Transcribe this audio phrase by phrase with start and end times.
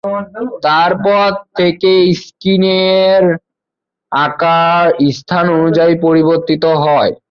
[0.63, 1.91] তারপর থেকে
[2.21, 3.23] স্ক্রিনের
[4.11, 4.85] আকার
[5.11, 7.11] স্থান অনুযায়ী পরিবর্তিত হয়।